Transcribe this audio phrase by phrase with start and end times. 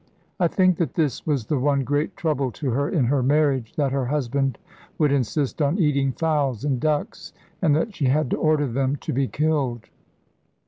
[0.39, 3.91] I think that this was the one great trouble to her in her marriage, that
[3.91, 4.57] her husband
[4.97, 9.13] would insist on eating fowls and ducks, and that she had to order them to
[9.13, 9.89] be killed.